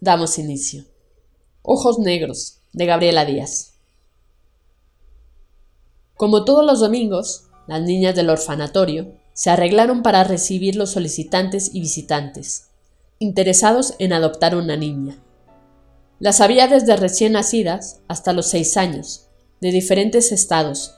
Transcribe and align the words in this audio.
Damos 0.00 0.38
inicio. 0.38 0.84
Ojos 1.62 1.98
Negros, 1.98 2.58
de 2.74 2.84
Gabriela 2.84 3.24
Díaz. 3.24 3.72
Como 6.16 6.44
todos 6.44 6.66
los 6.66 6.80
domingos, 6.80 7.44
las 7.66 7.80
niñas 7.80 8.14
del 8.14 8.28
orfanatorio 8.28 9.14
se 9.32 9.48
arreglaron 9.48 10.02
para 10.02 10.22
recibir 10.22 10.76
los 10.76 10.90
solicitantes 10.90 11.74
y 11.74 11.80
visitantes, 11.80 12.68
interesados 13.20 13.94
en 13.98 14.12
adoptar 14.12 14.54
una 14.54 14.76
niña. 14.76 15.16
Las 16.20 16.42
había 16.42 16.68
desde 16.68 16.94
recién 16.96 17.32
nacidas 17.32 18.00
hasta 18.06 18.34
los 18.34 18.50
seis 18.50 18.76
años, 18.76 19.28
de 19.62 19.70
diferentes 19.70 20.30
estados. 20.30 20.94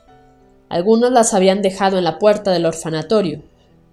Algunos 0.67 1.13
las 1.13 1.33
habían 1.33 1.61
dejado 1.61 1.97
en 1.97 2.03
la 2.03 2.19
puerta 2.19 2.51
del 2.51 2.65
orfanatorio, 2.65 3.43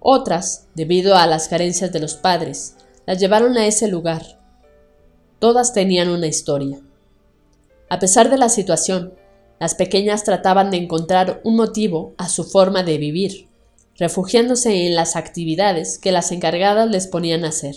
otras, 0.01 0.67
debido 0.75 1.15
a 1.15 1.27
las 1.27 1.47
carencias 1.47 1.93
de 1.93 2.01
los 2.01 2.15
padres, 2.15 2.75
las 3.05 3.19
llevaron 3.21 3.57
a 3.57 3.67
ese 3.67 3.87
lugar 3.87 4.37
Todas 5.39 5.71
tenían 5.71 6.09
una 6.09 6.25
historia. 6.25 6.79
A 7.89 7.99
pesar 7.99 8.31
de 8.31 8.37
la 8.37 8.49
situación, 8.49 9.13
las 9.59 9.75
pequeñas 9.75 10.23
trataban 10.23 10.71
de 10.71 10.77
encontrar 10.77 11.41
un 11.43 11.55
motivo 11.55 12.15
a 12.17 12.27
su 12.27 12.43
forma 12.43 12.81
de 12.81 12.97
vivir, 12.97 13.47
refugiándose 13.97 14.87
en 14.87 14.95
las 14.95 15.15
actividades 15.15 15.99
que 15.99 16.11
las 16.11 16.31
encargadas 16.31 16.89
les 16.89 17.05
ponían 17.05 17.45
a 17.45 17.49
hacer. 17.49 17.75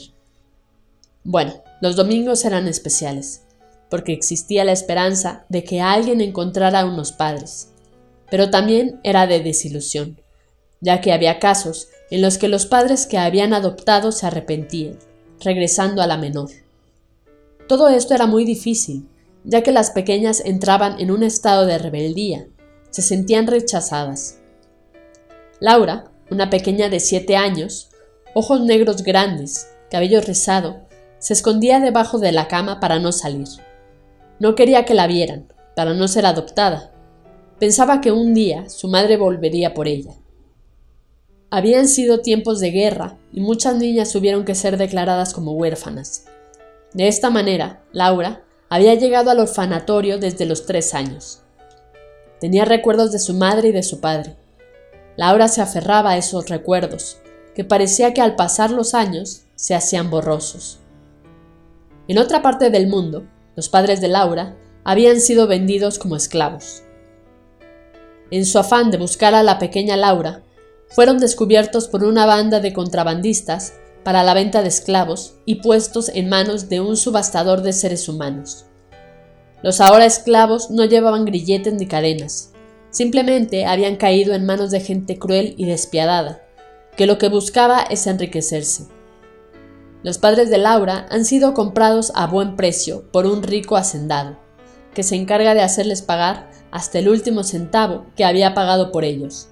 Bueno, 1.22 1.62
los 1.82 1.96
domingos 1.96 2.46
eran 2.46 2.66
especiales, 2.66 3.42
porque 3.90 4.14
existía 4.14 4.64
la 4.64 4.72
esperanza 4.72 5.44
de 5.50 5.62
que 5.62 5.82
alguien 5.82 6.22
encontrara 6.22 6.86
unos 6.86 7.12
padres, 7.12 7.68
pero 8.30 8.48
también 8.48 9.00
era 9.02 9.26
de 9.26 9.40
desilusión, 9.40 10.18
ya 10.80 11.02
que 11.02 11.12
había 11.12 11.38
casos 11.38 11.88
en 12.10 12.22
los 12.22 12.38
que 12.38 12.48
los 12.48 12.64
padres 12.64 13.06
que 13.06 13.18
habían 13.18 13.52
adoptado 13.52 14.12
se 14.12 14.26
arrepentían, 14.26 14.98
regresando 15.40 16.00
a 16.00 16.06
la 16.06 16.16
menor. 16.16 16.50
Todo 17.70 17.88
esto 17.88 18.14
era 18.14 18.26
muy 18.26 18.44
difícil, 18.44 19.08
ya 19.44 19.62
que 19.62 19.70
las 19.70 19.92
pequeñas 19.92 20.42
entraban 20.44 20.98
en 20.98 21.12
un 21.12 21.22
estado 21.22 21.66
de 21.66 21.78
rebeldía, 21.78 22.48
se 22.90 23.00
sentían 23.00 23.46
rechazadas. 23.46 24.40
Laura, 25.60 26.10
una 26.32 26.50
pequeña 26.50 26.88
de 26.88 26.98
siete 26.98 27.36
años, 27.36 27.90
ojos 28.34 28.60
negros 28.60 29.04
grandes, 29.04 29.68
cabello 29.88 30.20
rizado, 30.20 30.80
se 31.20 31.32
escondía 31.32 31.78
debajo 31.78 32.18
de 32.18 32.32
la 32.32 32.48
cama 32.48 32.80
para 32.80 32.98
no 32.98 33.12
salir. 33.12 33.46
No 34.40 34.56
quería 34.56 34.84
que 34.84 34.94
la 34.94 35.06
vieran, 35.06 35.52
para 35.76 35.94
no 35.94 36.08
ser 36.08 36.26
adoptada. 36.26 36.92
Pensaba 37.60 38.00
que 38.00 38.10
un 38.10 38.34
día 38.34 38.68
su 38.68 38.88
madre 38.88 39.16
volvería 39.16 39.74
por 39.74 39.86
ella. 39.86 40.14
Habían 41.50 41.86
sido 41.86 42.18
tiempos 42.18 42.58
de 42.58 42.72
guerra 42.72 43.16
y 43.32 43.40
muchas 43.40 43.76
niñas 43.76 44.10
tuvieron 44.10 44.44
que 44.44 44.56
ser 44.56 44.76
declaradas 44.76 45.32
como 45.32 45.52
huérfanas. 45.52 46.24
De 46.92 47.06
esta 47.06 47.30
manera, 47.30 47.82
Laura 47.92 48.42
había 48.68 48.94
llegado 48.94 49.30
al 49.30 49.38
orfanatorio 49.38 50.18
desde 50.18 50.46
los 50.46 50.66
tres 50.66 50.94
años. 50.94 51.42
Tenía 52.40 52.64
recuerdos 52.64 53.12
de 53.12 53.18
su 53.18 53.34
madre 53.34 53.68
y 53.68 53.72
de 53.72 53.82
su 53.82 54.00
padre. 54.00 54.36
Laura 55.16 55.48
se 55.48 55.60
aferraba 55.60 56.10
a 56.10 56.16
esos 56.16 56.48
recuerdos, 56.48 57.18
que 57.54 57.64
parecía 57.64 58.14
que 58.14 58.22
al 58.22 58.34
pasar 58.34 58.70
los 58.70 58.94
años 58.94 59.42
se 59.54 59.74
hacían 59.74 60.10
borrosos. 60.10 60.78
En 62.08 62.18
otra 62.18 62.42
parte 62.42 62.70
del 62.70 62.88
mundo, 62.88 63.24
los 63.54 63.68
padres 63.68 64.00
de 64.00 64.08
Laura 64.08 64.56
habían 64.82 65.20
sido 65.20 65.46
vendidos 65.46 65.98
como 65.98 66.16
esclavos. 66.16 66.82
En 68.30 68.46
su 68.46 68.58
afán 68.58 68.90
de 68.90 68.98
buscar 68.98 69.34
a 69.34 69.42
la 69.42 69.58
pequeña 69.58 69.96
Laura, 69.96 70.42
fueron 70.88 71.18
descubiertos 71.18 71.86
por 71.86 72.02
una 72.02 72.26
banda 72.26 72.58
de 72.58 72.72
contrabandistas 72.72 73.74
para 74.04 74.22
la 74.22 74.34
venta 74.34 74.62
de 74.62 74.68
esclavos 74.68 75.34
y 75.44 75.56
puestos 75.56 76.08
en 76.08 76.28
manos 76.28 76.68
de 76.68 76.80
un 76.80 76.96
subastador 76.96 77.62
de 77.62 77.72
seres 77.72 78.08
humanos. 78.08 78.66
Los 79.62 79.80
ahora 79.80 80.06
esclavos 80.06 80.70
no 80.70 80.84
llevaban 80.84 81.24
grilletes 81.24 81.74
ni 81.74 81.86
cadenas, 81.86 82.52
simplemente 82.90 83.66
habían 83.66 83.96
caído 83.96 84.34
en 84.34 84.46
manos 84.46 84.70
de 84.70 84.80
gente 84.80 85.18
cruel 85.18 85.54
y 85.58 85.66
despiadada, 85.66 86.42
que 86.96 87.06
lo 87.06 87.18
que 87.18 87.28
buscaba 87.28 87.82
es 87.82 88.06
enriquecerse. 88.06 88.86
Los 90.02 90.16
padres 90.16 90.48
de 90.48 90.56
Laura 90.56 91.06
han 91.10 91.26
sido 91.26 91.52
comprados 91.52 92.10
a 92.14 92.26
buen 92.26 92.56
precio 92.56 93.04
por 93.12 93.26
un 93.26 93.42
rico 93.42 93.76
hacendado, 93.76 94.38
que 94.94 95.02
se 95.02 95.14
encarga 95.16 95.54
de 95.54 95.60
hacerles 95.60 96.00
pagar 96.00 96.50
hasta 96.70 96.98
el 96.98 97.08
último 97.08 97.44
centavo 97.44 98.06
que 98.16 98.24
había 98.24 98.54
pagado 98.54 98.92
por 98.92 99.04
ellos. 99.04 99.48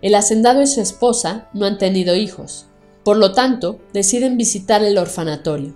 El 0.00 0.14
hacendado 0.14 0.62
y 0.62 0.66
su 0.66 0.80
esposa 0.80 1.48
no 1.52 1.66
han 1.66 1.76
tenido 1.76 2.16
hijos, 2.16 2.69
por 3.10 3.16
lo 3.16 3.32
tanto, 3.32 3.80
deciden 3.92 4.36
visitar 4.36 4.84
el 4.84 4.96
orfanatorio, 4.96 5.74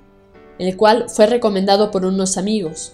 el 0.61 0.77
cual 0.77 1.07
fue 1.09 1.27
recomendado 1.27 1.91
por 1.91 2.07
unos 2.07 2.39
amigos. 2.39 2.93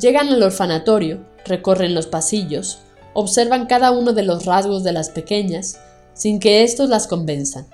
Llegan 0.00 0.28
al 0.28 0.42
orfanatorio, 0.42 1.22
recorren 1.44 1.94
los 1.94 2.06
pasillos, 2.06 2.78
observan 3.12 3.66
cada 3.66 3.90
uno 3.90 4.14
de 4.14 4.22
los 4.22 4.46
rasgos 4.46 4.84
de 4.84 4.94
las 4.94 5.10
pequeñas, 5.10 5.78
sin 6.14 6.40
que 6.40 6.62
éstos 6.62 6.88
las 6.88 7.06
convenzan. 7.08 7.66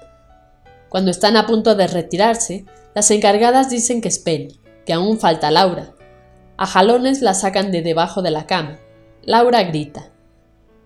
Cuando 0.88 1.12
están 1.12 1.36
a 1.36 1.46
punto 1.46 1.76
de 1.76 1.86
retirarse, 1.86 2.64
las 2.96 3.08
encargadas 3.12 3.70
dicen 3.70 4.00
que 4.00 4.08
esperen, 4.08 4.48
que 4.84 4.92
aún 4.92 5.20
falta 5.20 5.52
Laura. 5.52 5.94
A 6.56 6.66
jalones 6.66 7.22
la 7.22 7.34
sacan 7.34 7.70
de 7.70 7.82
debajo 7.82 8.20
de 8.20 8.32
la 8.32 8.48
cama. 8.48 8.80
Laura 9.22 9.62
grita. 9.62 10.10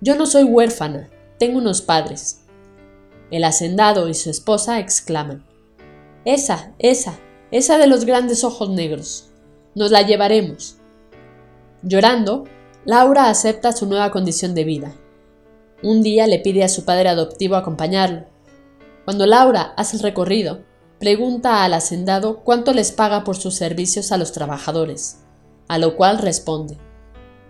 Yo 0.03 0.17
no 0.17 0.27
soy 0.27 0.43
huérfana, 0.43 1.09
tengo 1.39 1.61
unos 1.61 1.81
padres. 1.81 2.43
El 3.31 3.45
hacendado 3.45 4.09
y 4.09 4.15
su 4.15 4.31
esposa 4.31 4.79
exclaman 4.79 5.45
Esa, 6.25 6.75
esa, 6.79 7.19
esa 7.51 7.79
de 7.79 7.87
los 7.87 8.05
grandes 8.05 8.45
ojos 8.45 8.71
negros. 8.71 9.31
Nos 9.75 9.91
la 9.91 10.03
llevaremos. 10.03 10.77
Llorando, 11.83 12.45
Laura 12.85 13.29
acepta 13.29 13.73
su 13.73 13.87
nueva 13.87 14.11
condición 14.11 14.55
de 14.55 14.65
vida. 14.65 14.93
Un 15.83 16.03
día 16.03 16.27
le 16.27 16.39
pide 16.39 16.65
a 16.65 16.69
su 16.69 16.85
padre 16.85 17.09
adoptivo 17.09 17.57
acompañarlo. 17.57 18.27
Cuando 19.05 19.27
Laura 19.27 19.75
hace 19.77 19.97
el 19.97 20.03
recorrido, 20.03 20.65
pregunta 20.99 21.65
al 21.65 21.75
hacendado 21.75 22.45
cuánto 22.45 22.73
les 22.73 22.93
paga 22.93 23.25
por 23.25 23.37
sus 23.37 23.55
servicios 23.55 24.13
a 24.13 24.17
los 24.17 24.33
trabajadores, 24.33 25.19
a 25.69 25.79
lo 25.79 25.97
cual 25.97 26.19
responde, 26.19 26.79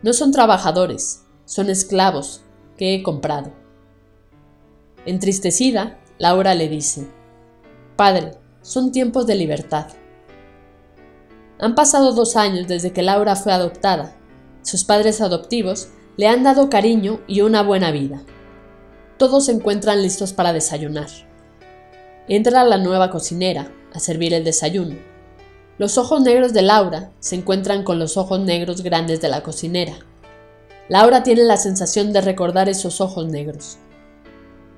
no 0.03 0.13
son 0.13 0.33
trabajadores, 0.33 1.25
son 1.45 1.71
esclavos 1.71 2.43
que 2.77 2.95
he 2.95 3.03
comprado. 3.03 3.53
Entristecida, 5.07 5.99
Laura 6.19 6.55
le 6.55 6.69
dice, 6.69 7.07
Padre, 7.95 8.33
son 8.61 8.91
tiempos 8.91 9.25
de 9.27 9.37
libertad. 9.37 9.87
Han 11.61 11.77
pasado 11.77 12.13
dos 12.13 12.35
años 12.35 12.67
desde 12.67 12.93
que 12.93 13.03
Laura 13.03 13.37
fue 13.37 13.53
adoptada. 13.53 14.17
Sus 14.63 14.83
padres 14.83 15.21
adoptivos 15.21 15.91
le 16.17 16.27
han 16.27 16.43
dado 16.43 16.69
cariño 16.69 17.21
y 17.29 17.43
una 17.43 17.63
buena 17.63 17.93
vida. 17.93 18.21
Todos 19.17 19.47
se 19.47 19.53
encuentran 19.53 20.03
listos 20.03 20.33
para 20.33 20.53
desayunar. 20.53 21.07
Entra 22.27 22.65
la 22.65 22.77
nueva 22.77 23.11
cocinera 23.11 23.71
a 23.95 24.01
servir 24.01 24.35
el 24.35 24.43
desayuno. 24.43 24.97
Los 25.79 25.99
ojos 25.99 26.21
negros 26.21 26.53
de 26.53 26.63
Laura 26.63 27.13
se 27.21 27.37
encuentran 27.37 27.85
con 27.85 28.01
los 28.01 28.17
ojos 28.17 28.41
negros 28.41 28.83
grandes 28.83 29.21
de 29.21 29.29
la 29.29 29.45
cocinera. 29.45 29.95
Laura 30.89 31.23
tiene 31.23 31.45
la 31.45 31.59
sensación 31.59 32.13
de 32.13 32.23
recordar 32.23 32.69
esos 32.69 33.01
ojos 33.01 33.29
negros. 33.29 33.79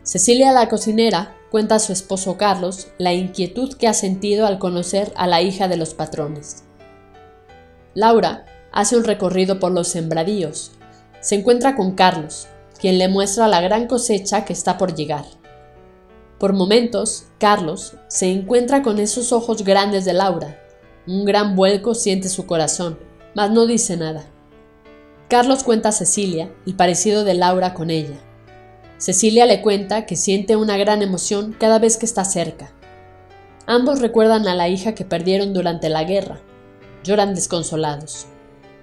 Cecilia 0.09 0.53
la 0.53 0.71
cocinera 0.71 1.37
cuenta 1.51 1.75
a 1.75 1.79
su 1.79 1.93
esposo 1.93 2.39
Carlos 2.39 2.89
la 2.97 3.13
inquietud 3.13 3.75
que 3.75 3.89
ha 3.89 3.93
sentido 3.93 4.47
al 4.47 4.59
conocer 4.59 5.13
a 5.17 5.27
la 5.27 5.43
hija 5.43 5.69
de 5.69 5.77
los 5.77 5.93
patrones. 5.93 6.65
Laura 7.93 8.47
hace 8.73 8.97
un 8.97 9.05
recorrido 9.05 9.61
por 9.61 9.71
los 9.71 9.89
sembradíos. 9.89 10.71
Se 11.21 11.35
encuentra 11.35 11.77
con 11.77 11.93
Carlos, 11.93 12.49
quien 12.81 12.97
le 12.97 13.09
muestra 13.09 13.49
la 13.49 13.61
gran 13.61 13.87
cosecha 13.87 14.47
que 14.47 14.55
está 14.55 14.79
por 14.79 14.95
llegar. 14.95 15.27
Por 16.39 16.55
momentos, 16.55 17.27
Carlos 17.39 17.93
se 18.09 18.33
encuentra 18.33 18.83
con 18.83 19.01
esos 19.01 19.31
ojos 19.31 19.63
grandes 19.63 20.07
de 20.07 20.15
Laura. 20.15 20.59
Un 21.07 21.27
gran 21.27 21.55
vuelco 21.55 21.95
siente 21.95 22.31
su 22.31 22.47
corazón, 22.47 22.99
mas 23.35 23.51
no 23.51 23.67
dice 23.67 23.99
nada. 23.99 24.25
Carlos 25.29 25.65
cuenta 25.65 25.91
a 25.91 25.93
Cecilia 25.93 26.51
el 26.65 26.77
parecido 26.77 27.25
de 27.25 27.35
Laura 27.35 27.75
con 27.75 27.91
ella. 27.91 28.19
Cecilia 28.99 29.47
le 29.47 29.63
cuenta 29.63 30.07
que 30.07 30.17
siente 30.17 30.57
una 30.57 30.77
gran 30.77 31.03
emoción 31.03 31.55
cada 31.59 31.79
vez 31.79 31.97
que 31.97 32.05
está 32.05 32.25
cerca. 32.25 32.73
Ambos 33.65 34.01
recuerdan 34.01 34.49
a 34.49 34.57
la 34.57 34.69
hija 34.69 34.97
que 34.97 35.05
perdieron 35.05 35.55
durante 35.55 35.89
la 35.89 36.03
guerra. 36.03 36.41
lloran 37.05 37.35
desconsolados. 37.35 38.27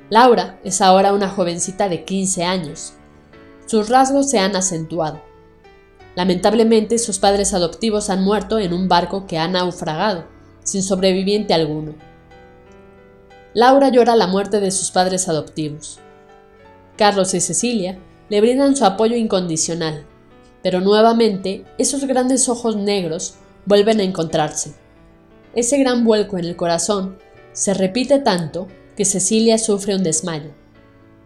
Laura 0.10 0.58
es 0.64 0.80
ahora 0.82 1.14
una 1.14 1.28
jovencita 1.28 1.90
de 1.90 2.06
15 2.06 2.46
años. 2.46 2.94
Sus 3.66 3.90
rasgos 3.90 4.30
se 4.30 4.40
han 4.40 4.56
acentuado. 4.56 5.22
Lamentablemente, 6.16 6.98
sus 6.98 7.20
padres 7.20 7.54
adoptivos 7.54 8.10
han 8.10 8.24
muerto 8.24 8.58
en 8.58 8.74
un 8.74 8.88
barco 8.88 9.28
que 9.28 9.38
ha 9.38 9.50
naufragado, 9.50 10.26
sin 10.64 10.82
sobreviviente 10.82 11.54
alguno. 11.54 11.94
Laura 13.54 13.90
llora 13.90 14.16
la 14.16 14.28
muerte 14.28 14.62
de 14.62 14.72
sus 14.72 14.92
padres 14.92 15.28
adoptivos. 15.28 16.00
Carlos 16.96 17.34
y 17.34 17.42
Cecilia 17.42 18.00
le 18.30 18.42
brindan 18.42 18.76
su 18.76 18.86
apoyo 18.86 19.16
incondicional, 19.16 20.06
pero 20.64 20.82
nuevamente 20.82 21.66
esos 21.78 22.06
grandes 22.06 22.50
ojos 22.50 22.76
negros 22.76 23.36
vuelven 23.66 24.00
a 24.00 24.04
encontrarse. 24.04 24.74
Ese 25.54 25.78
gran 25.78 26.04
vuelco 26.04 26.38
en 26.38 26.46
el 26.46 26.56
corazón 26.56 27.18
se 27.54 27.74
repite 27.74 28.20
tanto 28.20 28.68
que 28.96 29.06
Cecilia 29.06 29.58
sufre 29.58 29.96
un 29.96 30.04
desmayo. 30.04 30.52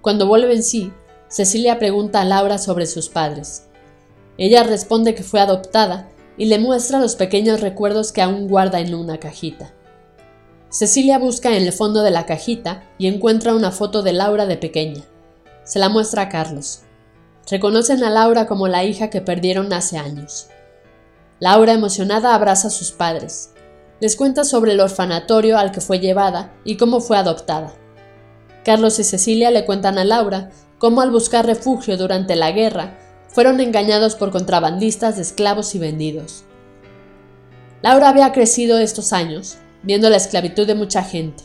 Cuando 0.01 0.27
vuelve 0.27 0.53
en 0.53 0.63
sí, 0.63 0.91
Cecilia 1.27 1.79
pregunta 1.79 2.21
a 2.21 2.25
Laura 2.25 2.57
sobre 2.57 2.85
sus 2.85 3.09
padres. 3.09 3.67
Ella 4.37 4.63
responde 4.63 5.15
que 5.15 5.23
fue 5.23 5.39
adoptada 5.39 6.09
y 6.37 6.45
le 6.45 6.59
muestra 6.59 6.99
los 6.99 7.15
pequeños 7.15 7.61
recuerdos 7.61 8.11
que 8.11 8.21
aún 8.21 8.47
guarda 8.47 8.79
en 8.79 8.95
una 8.95 9.19
cajita. 9.19 9.73
Cecilia 10.69 11.17
busca 11.17 11.55
en 11.55 11.63
el 11.63 11.73
fondo 11.73 12.03
de 12.03 12.11
la 12.11 12.25
cajita 12.25 12.83
y 12.97 13.07
encuentra 13.07 13.55
una 13.55 13.71
foto 13.71 14.03
de 14.03 14.13
Laura 14.13 14.45
de 14.45 14.57
pequeña. 14.57 15.03
Se 15.63 15.79
la 15.79 15.89
muestra 15.89 16.23
a 16.23 16.29
Carlos. 16.29 16.81
Reconocen 17.49 18.03
a 18.03 18.11
Laura 18.11 18.45
como 18.45 18.67
la 18.67 18.83
hija 18.83 19.09
que 19.09 19.21
perdieron 19.21 19.73
hace 19.73 19.97
años. 19.97 20.49
Laura, 21.39 21.73
emocionada, 21.73 22.35
abraza 22.35 22.67
a 22.67 22.71
sus 22.71 22.91
padres. 22.91 23.53
Les 23.99 24.15
cuenta 24.15 24.43
sobre 24.43 24.73
el 24.73 24.79
orfanatorio 24.79 25.57
al 25.57 25.71
que 25.71 25.81
fue 25.81 25.99
llevada 25.99 26.53
y 26.63 26.77
cómo 26.77 27.01
fue 27.01 27.17
adoptada. 27.17 27.73
Carlos 28.63 28.99
y 28.99 29.03
Cecilia 29.03 29.49
le 29.49 29.65
cuentan 29.65 29.97
a 29.97 30.05
Laura 30.05 30.51
cómo 30.77 31.01
al 31.01 31.09
buscar 31.09 31.45
refugio 31.45 31.97
durante 31.97 32.35
la 32.35 32.51
guerra 32.51 32.97
fueron 33.29 33.59
engañados 33.59 34.15
por 34.15 34.31
contrabandistas 34.31 35.15
de 35.15 35.23
esclavos 35.23 35.73
y 35.73 35.79
vendidos. 35.79 36.43
Laura 37.81 38.09
había 38.09 38.31
crecido 38.31 38.77
estos 38.77 39.11
años, 39.11 39.57
viendo 39.81 40.09
la 40.09 40.17
esclavitud 40.17 40.67
de 40.67 40.75
mucha 40.75 41.03
gente, 41.03 41.43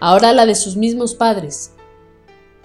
ahora 0.00 0.32
la 0.32 0.46
de 0.46 0.54
sus 0.54 0.76
mismos 0.76 1.14
padres. 1.14 1.72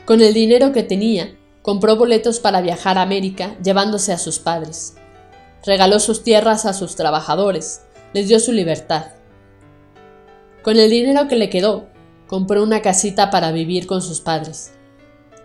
Con 0.05 0.21
el 0.21 0.33
dinero 0.33 0.71
que 0.71 0.83
tenía, 0.83 1.35
compró 1.63 1.95
boletos 1.95 2.39
para 2.39 2.61
viajar 2.61 2.99
a 2.99 3.01
América 3.01 3.55
llevándose 3.63 4.13
a 4.13 4.19
sus 4.19 4.37
padres. 4.37 4.95
Regaló 5.65 5.99
sus 5.99 6.23
tierras 6.23 6.65
a 6.65 6.73
sus 6.73 6.95
trabajadores, 6.95 7.81
les 8.13 8.27
dio 8.27 8.39
su 8.39 8.51
libertad. 8.51 9.07
Con 10.61 10.77
el 10.77 10.89
dinero 10.89 11.27
que 11.27 11.37
le 11.37 11.49
quedó, 11.49 11.87
compró 12.27 12.61
una 12.61 12.81
casita 12.81 13.31
para 13.31 13.51
vivir 13.51 13.87
con 13.87 14.01
sus 14.01 14.19
padres. 14.19 14.73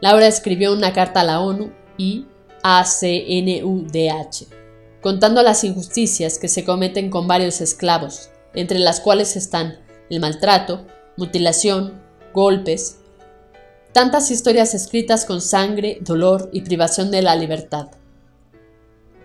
Laura 0.00 0.26
escribió 0.26 0.72
una 0.72 0.92
carta 0.92 1.20
a 1.20 1.24
la 1.24 1.40
ONU 1.40 1.72
y, 1.96 2.26
ACNUDH, 2.62 4.48
contando 5.00 5.42
las 5.42 5.62
injusticias 5.62 6.38
que 6.38 6.48
se 6.48 6.64
cometen 6.64 7.10
con 7.10 7.28
varios 7.28 7.60
esclavos, 7.60 8.30
entre 8.54 8.80
las 8.80 9.00
cuales 9.00 9.36
están 9.36 9.78
el 10.10 10.18
maltrato, 10.18 10.84
mutilación, 11.16 12.00
golpes, 12.32 12.98
tantas 13.98 14.30
historias 14.30 14.74
escritas 14.74 15.24
con 15.24 15.40
sangre, 15.40 15.98
dolor 16.02 16.50
y 16.52 16.60
privación 16.60 17.10
de 17.10 17.20
la 17.20 17.34
libertad. 17.34 17.88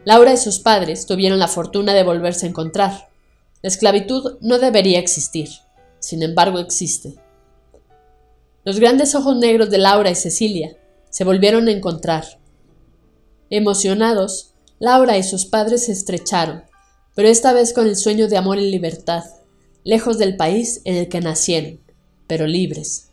Laura 0.03 0.33
y 0.33 0.37
sus 0.37 0.57
padres 0.57 1.05
tuvieron 1.05 1.37
la 1.37 1.47
fortuna 1.47 1.93
de 1.93 2.01
volverse 2.01 2.47
a 2.47 2.49
encontrar. 2.49 3.07
La 3.61 3.67
esclavitud 3.67 4.39
no 4.41 4.57
debería 4.57 4.97
existir, 4.97 5.49
sin 5.99 6.23
embargo 6.23 6.57
existe. 6.57 7.13
Los 8.63 8.79
grandes 8.79 9.13
ojos 9.13 9.37
negros 9.37 9.69
de 9.69 9.77
Laura 9.77 10.09
y 10.09 10.15
Cecilia 10.15 10.75
se 11.11 11.23
volvieron 11.23 11.67
a 11.67 11.71
encontrar 11.71 12.39
Emocionados, 13.51 14.55
Laura 14.79 15.19
y 15.19 15.23
sus 15.23 15.45
padres 15.45 15.85
se 15.85 15.91
estrecharon, 15.91 16.63
pero 17.13 17.27
esta 17.27 17.53
vez 17.53 17.73
con 17.73 17.85
el 17.85 17.95
sueño 17.95 18.27
de 18.27 18.37
amor 18.37 18.57
y 18.57 18.71
libertad, 18.71 19.23
lejos 19.83 20.17
del 20.17 20.35
país 20.35 20.81
en 20.83 20.95
el 20.95 21.09
que 21.09 21.21
nacieron, 21.21 21.79
pero 22.25 22.47
libres. 22.47 23.12